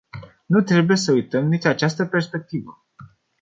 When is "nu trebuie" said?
0.45-0.97